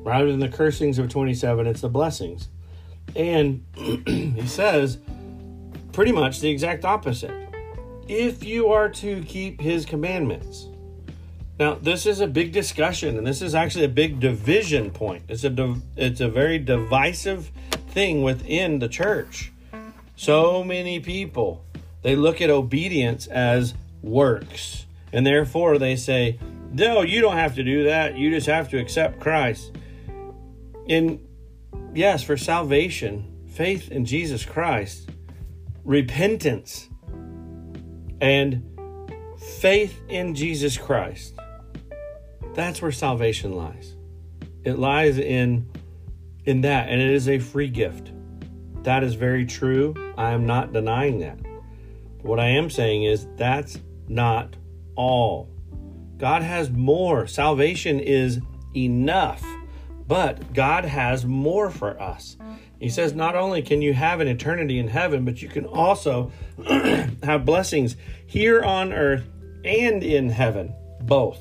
Rather 0.04 0.32
than 0.32 0.40
the 0.40 0.50
cursings 0.50 0.98
of 0.98 1.10
27, 1.10 1.68
it's 1.68 1.82
the 1.82 1.90
blessings. 1.90 2.50
And 3.16 3.64
he 3.76 4.48
says 4.48 4.98
pretty 5.94 6.12
much 6.12 6.40
the 6.40 6.50
exact 6.50 6.84
opposite. 6.84 7.32
If 8.08 8.44
you 8.44 8.70
are 8.70 8.90
to 8.90 9.22
keep 9.24 9.62
his 9.62 9.86
commandments. 9.86 10.68
Now, 11.60 11.76
this 11.76 12.08
is 12.08 12.22
a 12.22 12.28
big 12.28 12.52
discussion, 12.52 13.18
and 13.20 13.28
this 13.28 13.44
is 13.44 13.54
actually 13.54 13.86
a 13.86 13.90
big 13.90 14.20
division 14.20 14.90
point. 14.90 15.24
It's 15.30 15.44
a 15.44 15.76
it's 15.96 16.20
a 16.20 16.28
very 16.28 16.58
divisive 16.58 17.52
thing 17.90 18.24
within 18.24 18.80
the 18.80 18.88
church. 18.88 19.51
So 20.22 20.64
many 20.64 21.00
people, 21.00 21.66
they 22.04 22.16
look 22.16 22.42
at 22.42 22.52
obedience 22.52 23.26
as 23.26 23.74
works. 24.04 24.86
And 25.12 25.26
therefore 25.26 25.80
they 25.80 25.96
say, 25.96 26.38
no, 26.72 27.02
you 27.02 27.22
don't 27.22 27.38
have 27.38 27.56
to 27.56 27.64
do 27.64 27.86
that. 27.86 28.16
You 28.16 28.30
just 28.30 28.46
have 28.46 28.70
to 28.70 28.78
accept 28.78 29.20
Christ. 29.20 29.72
And 30.88 31.28
yes, 31.96 32.22
for 32.22 32.38
salvation, 32.38 33.36
faith 33.48 33.90
in 33.90 34.06
Jesus 34.06 34.46
Christ, 34.46 35.10
repentance, 35.84 36.88
and 38.22 38.62
faith 39.58 40.00
in 40.08 40.36
Jesus 40.36 40.78
Christ. 40.78 41.34
That's 42.54 42.80
where 42.80 42.92
salvation 42.92 43.56
lies. 43.56 43.96
It 44.64 44.78
lies 44.78 45.18
in 45.18 45.68
in 46.46 46.62
that, 46.62 46.90
and 46.90 47.02
it 47.02 47.10
is 47.10 47.28
a 47.28 47.40
free 47.40 47.70
gift. 47.70 48.12
That 48.84 49.04
is 49.04 49.16
very 49.16 49.46
true. 49.46 49.94
I 50.18 50.32
am 50.32 50.46
not 50.46 50.74
denying 50.74 51.20
that. 51.20 51.38
What 52.22 52.40
I 52.40 52.50
am 52.50 52.70
saying 52.70 53.04
is 53.04 53.28
that's 53.36 53.80
not 54.08 54.56
all. 54.96 55.50
God 56.18 56.44
has 56.44 56.70
more. 56.70 57.26
Salvation 57.28 58.00
is 58.00 58.40
enough, 58.76 59.44
but 60.08 60.54
God 60.54 60.86
has 60.86 61.26
more 61.26 61.70
for 61.70 62.00
us. 62.02 62.38
He 62.80 62.90
says 62.90 63.14
not 63.14 63.36
only 63.36 63.62
can 63.62 63.82
you 63.82 63.94
have 63.94 64.20
an 64.20 64.28
eternity 64.28 64.80
in 64.80 64.88
heaven, 64.88 65.26
but 65.26 65.42
you 65.42 65.48
can 65.48 65.66
also 65.66 66.32
have 67.24 67.46
blessings 67.46 67.96
here 68.26 68.64
on 68.64 68.94
earth 68.94 69.28
and 69.64 70.04
in 70.04 70.30
heaven, 70.30 70.74
both. 71.02 71.40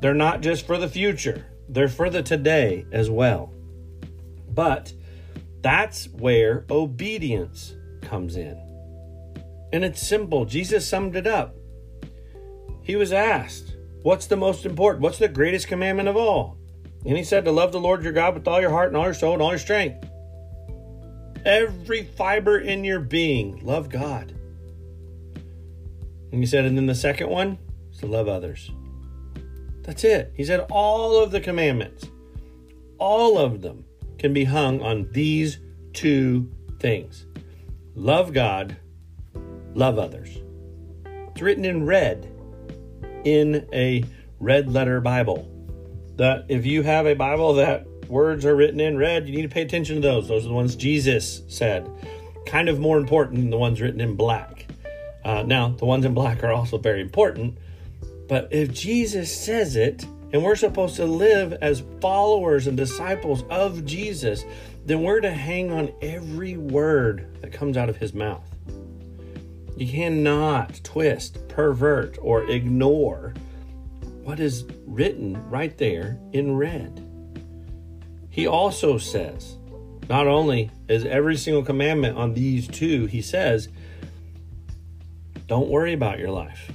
They're 0.00 0.14
not 0.14 0.40
just 0.40 0.66
for 0.66 0.78
the 0.78 0.88
future, 0.88 1.46
they're 1.68 1.88
for 1.88 2.10
the 2.10 2.22
today 2.22 2.84
as 2.90 3.08
well. 3.08 3.52
But 4.48 4.92
that's 5.62 6.08
where 6.08 6.66
obedience 6.70 7.74
comes 8.02 8.36
in. 8.36 8.60
And 9.72 9.84
it's 9.84 10.06
simple. 10.06 10.44
Jesus 10.44 10.86
summed 10.86 11.16
it 11.16 11.26
up. 11.26 11.54
He 12.82 12.96
was 12.96 13.12
asked, 13.12 13.76
What's 14.02 14.26
the 14.26 14.36
most 14.36 14.66
important? 14.66 15.02
What's 15.02 15.18
the 15.18 15.28
greatest 15.28 15.68
commandment 15.68 16.08
of 16.08 16.16
all? 16.16 16.58
And 17.06 17.16
he 17.16 17.24
said, 17.24 17.44
To 17.44 17.52
love 17.52 17.72
the 17.72 17.80
Lord 17.80 18.02
your 18.02 18.12
God 18.12 18.34
with 18.34 18.46
all 18.48 18.60
your 18.60 18.70
heart 18.70 18.88
and 18.88 18.96
all 18.96 19.04
your 19.04 19.14
soul 19.14 19.34
and 19.34 19.42
all 19.42 19.50
your 19.50 19.58
strength. 19.58 20.08
Every 21.44 22.04
fiber 22.04 22.58
in 22.58 22.84
your 22.84 23.00
being, 23.00 23.64
love 23.64 23.88
God. 23.88 24.34
And 26.32 26.40
he 26.40 26.46
said, 26.46 26.64
And 26.64 26.76
then 26.76 26.86
the 26.86 26.94
second 26.94 27.28
one 27.30 27.58
is 27.92 27.98
to 27.98 28.06
love 28.06 28.28
others. 28.28 28.70
That's 29.82 30.04
it. 30.04 30.32
He 30.36 30.44
said, 30.44 30.66
All 30.70 31.22
of 31.22 31.30
the 31.30 31.40
commandments, 31.40 32.06
all 32.98 33.38
of 33.38 33.62
them 33.62 33.84
can 34.22 34.32
be 34.32 34.44
hung 34.44 34.80
on 34.80 35.08
these 35.10 35.58
two 35.92 36.50
things 36.78 37.26
love 37.94 38.32
God, 38.32 38.76
love 39.74 39.98
others. 39.98 40.38
It's 41.04 41.42
written 41.42 41.66
in 41.66 41.84
red 41.84 42.26
in 43.24 43.68
a 43.72 44.04
red 44.40 44.72
letter 44.72 45.00
Bible. 45.00 45.48
That 46.16 46.46
if 46.48 46.64
you 46.64 46.82
have 46.82 47.06
a 47.06 47.14
Bible 47.14 47.54
that 47.54 47.86
words 48.08 48.46
are 48.46 48.54
written 48.54 48.80
in 48.80 48.96
red, 48.96 49.28
you 49.28 49.34
need 49.34 49.42
to 49.42 49.48
pay 49.48 49.62
attention 49.62 49.96
to 49.96 50.00
those. 50.00 50.28
Those 50.28 50.44
are 50.46 50.48
the 50.48 50.54
ones 50.54 50.76
Jesus 50.76 51.42
said. 51.48 51.90
Kind 52.46 52.68
of 52.68 52.78
more 52.78 52.98
important 52.98 53.40
than 53.40 53.50
the 53.50 53.58
ones 53.58 53.80
written 53.80 54.00
in 54.00 54.14
black. 54.14 54.66
Uh, 55.24 55.42
now, 55.42 55.70
the 55.70 55.84
ones 55.84 56.04
in 56.04 56.14
black 56.14 56.42
are 56.42 56.52
also 56.52 56.78
very 56.78 57.00
important, 57.00 57.58
but 58.28 58.48
if 58.50 58.72
Jesus 58.72 59.34
says 59.34 59.76
it, 59.76 60.04
and 60.32 60.42
we're 60.42 60.56
supposed 60.56 60.96
to 60.96 61.04
live 61.04 61.52
as 61.54 61.82
followers 62.00 62.66
and 62.66 62.76
disciples 62.76 63.44
of 63.50 63.84
Jesus, 63.84 64.44
then 64.84 65.02
we're 65.02 65.20
to 65.20 65.30
hang 65.30 65.70
on 65.70 65.92
every 66.00 66.56
word 66.56 67.36
that 67.40 67.52
comes 67.52 67.76
out 67.76 67.88
of 67.88 67.96
his 67.96 68.14
mouth. 68.14 68.48
You 69.76 69.86
cannot 69.86 70.82
twist, 70.84 71.48
pervert, 71.48 72.18
or 72.20 72.44
ignore 72.44 73.34
what 74.22 74.40
is 74.40 74.64
written 74.86 75.48
right 75.50 75.76
there 75.78 76.18
in 76.32 76.56
red. 76.56 77.06
He 78.30 78.46
also 78.46 78.98
says, 78.98 79.58
not 80.08 80.26
only 80.26 80.70
is 80.88 81.04
every 81.04 81.36
single 81.36 81.62
commandment 81.62 82.16
on 82.16 82.34
these 82.34 82.68
two, 82.68 83.06
he 83.06 83.20
says, 83.22 83.68
don't 85.46 85.68
worry 85.68 85.92
about 85.92 86.18
your 86.18 86.30
life. 86.30 86.72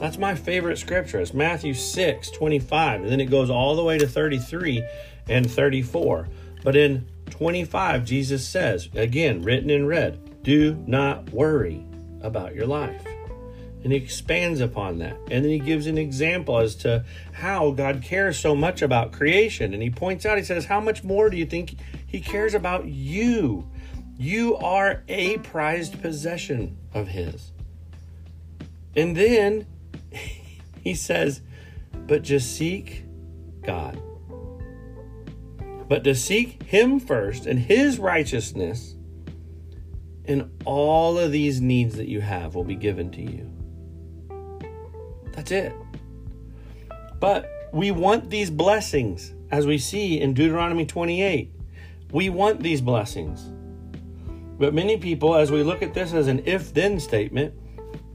That's 0.00 0.16
my 0.16 0.34
favorite 0.34 0.78
scripture. 0.78 1.20
It's 1.20 1.34
Matthew 1.34 1.74
6, 1.74 2.30
25. 2.30 3.02
And 3.02 3.12
then 3.12 3.20
it 3.20 3.26
goes 3.26 3.50
all 3.50 3.76
the 3.76 3.84
way 3.84 3.98
to 3.98 4.06
33 4.06 4.82
and 5.28 5.48
34. 5.48 6.26
But 6.64 6.74
in 6.74 7.06
25, 7.28 8.06
Jesus 8.06 8.48
says, 8.48 8.88
again, 8.94 9.42
written 9.42 9.68
in 9.68 9.86
red, 9.86 10.42
do 10.42 10.82
not 10.86 11.30
worry 11.30 11.84
about 12.22 12.54
your 12.54 12.66
life. 12.66 13.04
And 13.84 13.92
he 13.92 13.98
expands 13.98 14.60
upon 14.60 14.98
that. 15.00 15.18
And 15.30 15.44
then 15.44 15.50
he 15.50 15.58
gives 15.58 15.86
an 15.86 15.98
example 15.98 16.58
as 16.58 16.74
to 16.76 17.04
how 17.32 17.70
God 17.70 18.02
cares 18.02 18.38
so 18.38 18.54
much 18.54 18.80
about 18.80 19.12
creation. 19.12 19.74
And 19.74 19.82
he 19.82 19.90
points 19.90 20.24
out, 20.24 20.38
he 20.38 20.44
says, 20.44 20.64
How 20.64 20.80
much 20.80 21.04
more 21.04 21.28
do 21.28 21.36
you 21.36 21.46
think 21.46 21.76
he 22.06 22.20
cares 22.20 22.54
about 22.54 22.86
you? 22.86 23.70
You 24.18 24.56
are 24.56 25.02
a 25.08 25.38
prized 25.38 26.00
possession 26.00 26.78
of 26.94 27.08
his. 27.08 27.52
And 28.96 29.16
then 29.16 29.66
he 30.82 30.94
says, 30.94 31.42
But 32.06 32.22
just 32.22 32.56
seek 32.56 33.04
God. 33.62 34.00
But 35.88 36.04
to 36.04 36.14
seek 36.14 36.62
him 36.62 37.00
first 37.00 37.46
and 37.46 37.58
his 37.58 37.98
righteousness, 37.98 38.94
and 40.24 40.50
all 40.64 41.18
of 41.18 41.32
these 41.32 41.60
needs 41.60 41.96
that 41.96 42.06
you 42.06 42.20
have 42.20 42.54
will 42.54 42.64
be 42.64 42.76
given 42.76 43.10
to 43.10 43.22
you. 43.22 43.50
That's 45.32 45.50
it. 45.50 45.72
But 47.18 47.50
we 47.72 47.90
want 47.90 48.30
these 48.30 48.50
blessings, 48.50 49.34
as 49.50 49.66
we 49.66 49.78
see 49.78 50.20
in 50.20 50.34
Deuteronomy 50.34 50.86
28. 50.86 51.52
We 52.12 52.30
want 52.30 52.62
these 52.62 52.80
blessings. 52.80 53.52
But 54.58 54.74
many 54.74 54.96
people, 54.96 55.34
as 55.34 55.50
we 55.50 55.62
look 55.62 55.82
at 55.82 55.94
this 55.94 56.12
as 56.12 56.26
an 56.26 56.42
if 56.44 56.74
then 56.74 57.00
statement, 57.00 57.54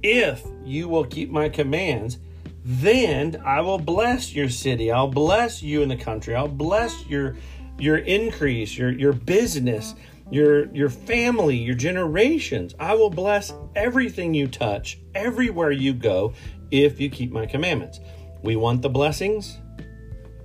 if 0.06 0.46
you 0.64 0.88
will 0.88 1.04
keep 1.04 1.32
my 1.32 1.50
commands, 1.50 2.20
then 2.64 3.42
I 3.44 3.62
will 3.62 3.80
bless 3.80 4.34
your 4.34 4.50
city. 4.50 4.92
I'll 4.92 5.08
bless 5.08 5.64
you 5.64 5.82
in 5.82 5.90
the 5.90 5.96
country. 5.96 6.36
I'll 6.36 6.48
bless 6.48 7.06
your 7.08 7.36
your 7.80 7.98
increase, 7.98 8.78
your 8.78 8.92
your 8.92 9.14
business, 9.14 9.96
your 10.30 10.68
your 10.76 10.90
family, 10.90 11.58
your 11.58 11.74
generations. 11.74 12.76
I 12.80 12.94
will 12.94 13.10
bless 13.10 13.52
everything 13.76 14.36
you 14.36 14.48
touch, 14.48 15.00
everywhere 15.16 15.72
you 15.72 15.94
go, 15.94 16.34
if 16.70 17.00
you 17.00 17.10
keep 17.10 17.32
my 17.32 17.48
commandments. 17.48 18.00
We 18.44 18.56
want 18.56 18.84
the 18.84 18.90
blessings 18.90 19.58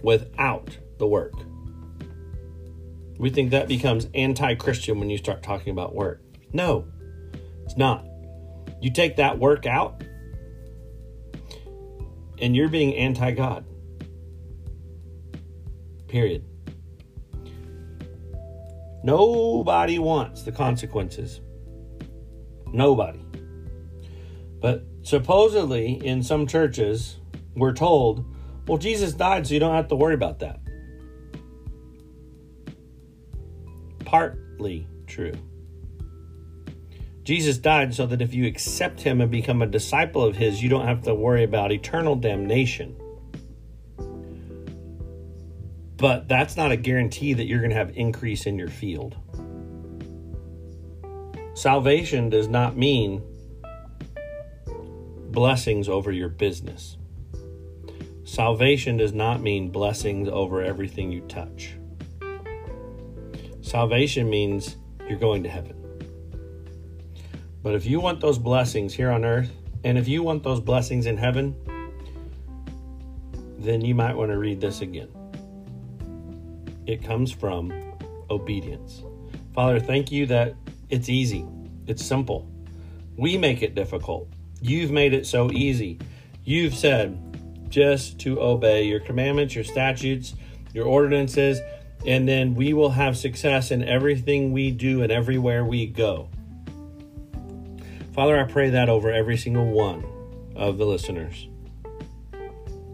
without 0.02 0.70
the 0.96 1.06
work. 1.06 1.34
We 3.18 3.28
think 3.28 3.50
that 3.50 3.68
becomes 3.68 4.08
anti 4.14 4.54
Christian 4.54 4.98
when 4.98 5.10
you 5.10 5.18
start 5.18 5.42
talking 5.42 5.72
about 5.72 5.94
work. 5.94 6.22
No, 6.54 6.86
it's 7.66 7.76
not. 7.76 8.09
You 8.80 8.90
take 8.90 9.16
that 9.16 9.38
work 9.38 9.66
out, 9.66 10.02
and 12.40 12.56
you're 12.56 12.68
being 12.68 12.94
anti 12.94 13.30
God. 13.32 13.64
Period. 16.08 16.44
Nobody 19.02 19.98
wants 19.98 20.42
the 20.42 20.52
consequences. 20.52 21.40
Nobody. 22.72 23.20
But 24.60 24.84
supposedly, 25.02 25.94
in 26.06 26.22
some 26.22 26.46
churches, 26.46 27.16
we're 27.54 27.72
told, 27.72 28.24
well, 28.66 28.78
Jesus 28.78 29.12
died, 29.12 29.46
so 29.46 29.54
you 29.54 29.60
don't 29.60 29.74
have 29.74 29.88
to 29.88 29.96
worry 29.96 30.14
about 30.14 30.38
that. 30.40 30.60
Partly 34.04 34.86
true. 35.06 35.32
Jesus 37.22 37.58
died 37.58 37.94
so 37.94 38.06
that 38.06 38.22
if 38.22 38.32
you 38.32 38.46
accept 38.46 39.02
him 39.02 39.20
and 39.20 39.30
become 39.30 39.62
a 39.62 39.66
disciple 39.66 40.24
of 40.24 40.36
his, 40.36 40.62
you 40.62 40.68
don't 40.68 40.86
have 40.86 41.02
to 41.02 41.14
worry 41.14 41.44
about 41.44 41.70
eternal 41.70 42.16
damnation. 42.16 42.96
But 45.96 46.28
that's 46.28 46.56
not 46.56 46.72
a 46.72 46.76
guarantee 46.76 47.34
that 47.34 47.44
you're 47.44 47.58
going 47.58 47.70
to 47.70 47.76
have 47.76 47.94
increase 47.94 48.46
in 48.46 48.58
your 48.58 48.68
field. 48.68 49.16
Salvation 51.54 52.30
does 52.30 52.48
not 52.48 52.74
mean 52.74 53.22
blessings 55.30 55.90
over 55.90 56.10
your 56.10 56.30
business. 56.30 56.96
Salvation 58.24 58.96
does 58.96 59.12
not 59.12 59.42
mean 59.42 59.70
blessings 59.70 60.28
over 60.28 60.62
everything 60.62 61.12
you 61.12 61.20
touch. 61.22 61.74
Salvation 63.60 64.30
means 64.30 64.76
you're 65.06 65.18
going 65.18 65.42
to 65.42 65.50
heaven. 65.50 65.79
But 67.62 67.74
if 67.74 67.84
you 67.84 68.00
want 68.00 68.20
those 68.20 68.38
blessings 68.38 68.94
here 68.94 69.10
on 69.10 69.24
earth, 69.24 69.52
and 69.84 69.98
if 69.98 70.08
you 70.08 70.22
want 70.22 70.42
those 70.42 70.60
blessings 70.60 71.06
in 71.06 71.16
heaven, 71.16 71.54
then 73.58 73.82
you 73.82 73.94
might 73.94 74.16
want 74.16 74.30
to 74.30 74.38
read 74.38 74.60
this 74.60 74.80
again. 74.80 75.08
It 76.86 77.04
comes 77.04 77.30
from 77.30 77.72
obedience. 78.30 79.02
Father, 79.54 79.78
thank 79.78 80.10
you 80.10 80.26
that 80.26 80.54
it's 80.88 81.08
easy, 81.08 81.46
it's 81.86 82.04
simple. 82.04 82.48
We 83.16 83.36
make 83.36 83.62
it 83.62 83.74
difficult. 83.74 84.28
You've 84.62 84.90
made 84.90 85.12
it 85.12 85.26
so 85.26 85.50
easy. 85.52 85.98
You've 86.44 86.74
said 86.74 87.18
just 87.68 88.18
to 88.20 88.40
obey 88.40 88.84
your 88.84 89.00
commandments, 89.00 89.54
your 89.54 89.64
statutes, 89.64 90.34
your 90.72 90.86
ordinances, 90.86 91.60
and 92.06 92.26
then 92.26 92.54
we 92.54 92.72
will 92.72 92.90
have 92.90 93.16
success 93.16 93.70
in 93.70 93.84
everything 93.84 94.52
we 94.52 94.70
do 94.70 95.02
and 95.02 95.12
everywhere 95.12 95.64
we 95.64 95.86
go. 95.86 96.28
Father, 98.12 98.38
I 98.38 98.44
pray 98.44 98.70
that 98.70 98.88
over 98.88 99.12
every 99.12 99.36
single 99.36 99.70
one 99.70 100.04
of 100.56 100.78
the 100.78 100.84
listeners. 100.84 101.48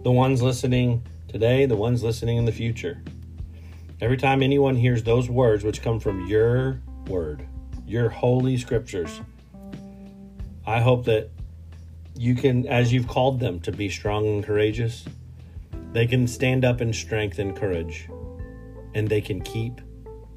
The 0.02 0.12
ones 0.12 0.42
listening 0.42 1.06
today, 1.26 1.64
the 1.64 1.74
ones 1.74 2.02
listening 2.02 2.36
in 2.36 2.44
the 2.44 2.52
future. 2.52 3.02
Every 4.00 4.18
time 4.18 4.42
anyone 4.42 4.76
hears 4.76 5.02
those 5.02 5.30
words, 5.30 5.64
which 5.64 5.80
come 5.80 6.00
from 6.00 6.26
your 6.26 6.82
word, 7.06 7.48
your 7.86 8.10
holy 8.10 8.58
scriptures, 8.58 9.22
I 10.66 10.80
hope 10.80 11.06
that 11.06 11.30
you 12.14 12.34
can, 12.34 12.66
as 12.66 12.92
you've 12.92 13.08
called 13.08 13.40
them 13.40 13.58
to 13.60 13.72
be 13.72 13.88
strong 13.88 14.26
and 14.26 14.44
courageous, 14.44 15.06
they 15.92 16.06
can 16.06 16.28
stand 16.28 16.62
up 16.62 16.82
in 16.82 16.92
strength 16.92 17.38
and 17.38 17.56
courage, 17.56 18.06
and 18.94 19.08
they 19.08 19.22
can 19.22 19.40
keep 19.40 19.80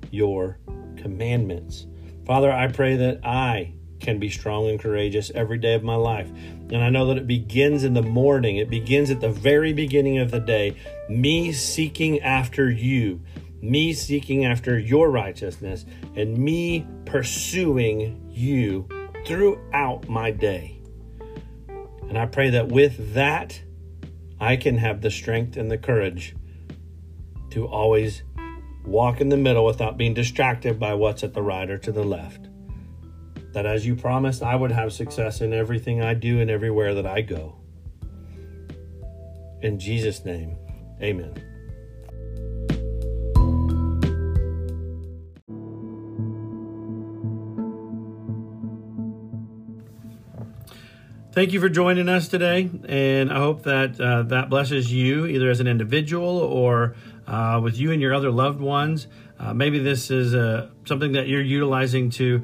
your 0.09 0.57
commandments. 0.95 1.85
Father, 2.25 2.51
I 2.51 2.67
pray 2.67 2.95
that 2.95 3.25
I 3.25 3.73
can 3.99 4.19
be 4.19 4.29
strong 4.29 4.69
and 4.69 4.79
courageous 4.79 5.31
every 5.35 5.57
day 5.57 5.73
of 5.73 5.83
my 5.83 5.95
life. 5.95 6.29
And 6.29 6.77
I 6.77 6.89
know 6.89 7.07
that 7.07 7.17
it 7.17 7.27
begins 7.27 7.83
in 7.83 7.93
the 7.93 8.01
morning, 8.01 8.57
it 8.57 8.69
begins 8.69 9.09
at 9.11 9.21
the 9.21 9.31
very 9.31 9.73
beginning 9.73 10.19
of 10.19 10.31
the 10.31 10.39
day, 10.39 10.77
me 11.09 11.51
seeking 11.51 12.21
after 12.21 12.69
you, 12.69 13.21
me 13.61 13.93
seeking 13.93 14.45
after 14.45 14.77
your 14.77 15.09
righteousness, 15.09 15.85
and 16.15 16.37
me 16.37 16.85
pursuing 17.05 18.29
you 18.29 18.87
throughout 19.25 20.07
my 20.07 20.31
day. 20.31 20.79
And 22.07 22.17
I 22.17 22.25
pray 22.25 22.49
that 22.51 22.69
with 22.69 23.13
that, 23.13 23.61
I 24.39 24.55
can 24.55 24.77
have 24.77 25.01
the 25.01 25.11
strength 25.11 25.57
and 25.57 25.69
the 25.69 25.77
courage 25.77 26.35
to 27.51 27.67
always 27.67 28.23
walk 28.85 29.21
in 29.21 29.29
the 29.29 29.37
middle 29.37 29.65
without 29.65 29.97
being 29.97 30.13
distracted 30.13 30.79
by 30.79 30.93
what's 30.93 31.23
at 31.23 31.33
the 31.33 31.41
right 31.41 31.69
or 31.69 31.77
to 31.77 31.91
the 31.91 32.03
left. 32.03 32.47
That 33.53 33.65
as 33.65 33.85
you 33.85 33.95
promised, 33.95 34.43
I 34.43 34.55
would 34.55 34.71
have 34.71 34.93
success 34.93 35.41
in 35.41 35.53
everything 35.53 36.01
I 36.01 36.13
do 36.13 36.39
and 36.39 36.49
everywhere 36.51 36.93
that 36.93 37.05
I 37.05 37.21
go. 37.21 37.55
In 39.61 39.79
Jesus' 39.79 40.23
name, 40.23 40.57
amen. 41.01 41.33
Thank 51.31 51.53
you 51.53 51.61
for 51.61 51.69
joining 51.69 52.09
us 52.09 52.27
today, 52.27 52.69
and 52.87 53.31
I 53.31 53.37
hope 53.37 53.63
that 53.63 54.01
uh, 54.01 54.23
that 54.23 54.49
blesses 54.49 54.91
you 54.91 55.25
either 55.25 55.49
as 55.49 55.59
an 55.59 55.67
individual 55.67 56.39
or 56.39 56.95
uh, 57.27 57.61
with 57.63 57.77
you 57.77 57.91
and 57.91 58.01
your 58.01 58.13
other 58.13 58.29
loved 58.29 58.59
ones. 58.59 59.07
Uh, 59.39 59.53
maybe 59.53 59.79
this 59.79 60.11
is 60.11 60.35
uh, 60.35 60.69
something 60.85 61.13
that 61.13 61.29
you're 61.29 61.41
utilizing 61.41 62.09
to 62.09 62.43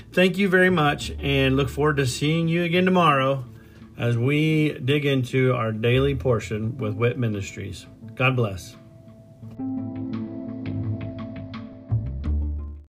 thank 0.11 0.37
you 0.37 0.49
very 0.49 0.69
much 0.69 1.11
and 1.19 1.55
look 1.55 1.69
forward 1.69 1.97
to 1.97 2.05
seeing 2.05 2.47
you 2.47 2.63
again 2.63 2.85
tomorrow 2.85 3.45
as 3.97 4.17
we 4.17 4.73
dig 4.79 5.05
into 5.05 5.53
our 5.53 5.71
daily 5.71 6.15
portion 6.15 6.77
with 6.77 6.93
WIT 6.93 7.17
Ministries. 7.17 7.85
God 8.15 8.35
bless. 8.35 8.75